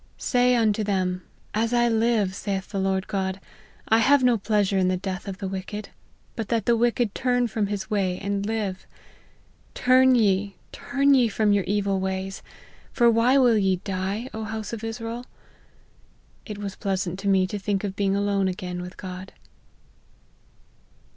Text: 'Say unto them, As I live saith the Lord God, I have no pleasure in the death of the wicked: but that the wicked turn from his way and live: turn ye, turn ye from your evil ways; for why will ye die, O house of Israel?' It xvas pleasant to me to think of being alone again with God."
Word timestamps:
'Say 0.17 0.55
unto 0.55 0.83
them, 0.83 1.21
As 1.53 1.75
I 1.75 1.87
live 1.87 2.33
saith 2.33 2.69
the 2.69 2.79
Lord 2.79 3.05
God, 3.07 3.39
I 3.87 3.99
have 3.99 4.23
no 4.23 4.35
pleasure 4.35 4.79
in 4.79 4.87
the 4.87 4.97
death 4.97 5.27
of 5.27 5.37
the 5.37 5.47
wicked: 5.47 5.89
but 6.35 6.47
that 6.49 6.65
the 6.65 6.75
wicked 6.75 7.13
turn 7.13 7.47
from 7.47 7.67
his 7.67 7.91
way 7.91 8.17
and 8.17 8.43
live: 8.43 8.87
turn 9.75 10.15
ye, 10.15 10.55
turn 10.71 11.13
ye 11.13 11.27
from 11.27 11.53
your 11.53 11.65
evil 11.65 11.99
ways; 11.99 12.41
for 12.91 13.11
why 13.11 13.37
will 13.37 13.59
ye 13.59 13.75
die, 13.75 14.27
O 14.33 14.43
house 14.45 14.73
of 14.73 14.83
Israel?' 14.83 15.27
It 16.47 16.57
xvas 16.57 16.77
pleasant 16.79 17.19
to 17.19 17.27
me 17.27 17.45
to 17.45 17.59
think 17.59 17.83
of 17.83 17.95
being 17.95 18.15
alone 18.15 18.47
again 18.47 18.81
with 18.81 18.97
God." 18.97 19.33